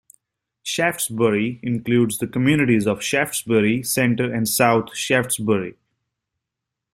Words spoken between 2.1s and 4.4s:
the communities of Shaftsbury Center